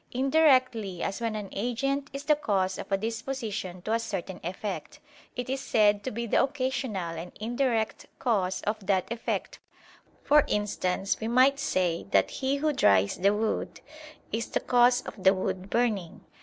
Indirectly 0.11 1.03
as 1.03 1.21
when 1.21 1.35
an 1.35 1.49
agent 1.51 2.09
is 2.11 2.23
the 2.23 2.35
cause 2.35 2.79
of 2.79 2.91
a 2.91 2.97
disposition 2.97 3.83
to 3.83 3.93
a 3.93 3.99
certain 3.99 4.39
effect, 4.43 4.99
it 5.35 5.47
is 5.47 5.61
said 5.61 6.03
to 6.03 6.09
be 6.09 6.25
the 6.25 6.41
occasional 6.41 7.19
and 7.19 7.31
indirect 7.39 8.07
cause 8.17 8.63
of 8.63 8.83
that 8.87 9.11
effect: 9.11 9.59
for 10.23 10.43
instance, 10.47 11.19
we 11.19 11.27
might 11.27 11.59
say 11.59 12.07
that 12.09 12.31
he 12.31 12.55
who 12.55 12.73
dries 12.73 13.15
the 13.17 13.31
wood 13.31 13.79
is 14.31 14.47
the 14.47 14.59
cause 14.59 15.03
of 15.03 15.23
the 15.23 15.35
wood 15.35 15.69
burning. 15.69 16.21